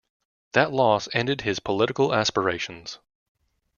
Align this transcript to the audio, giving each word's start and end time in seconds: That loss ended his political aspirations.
That 0.53 0.71
loss 0.71 1.07
ended 1.13 1.41
his 1.41 1.59
political 1.59 2.11
aspirations. 2.11 2.97